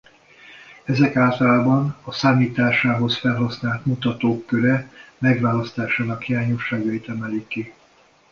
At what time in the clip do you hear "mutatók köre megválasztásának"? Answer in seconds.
3.85-6.21